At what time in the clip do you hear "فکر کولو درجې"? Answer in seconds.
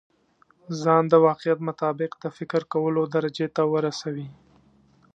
2.37-3.47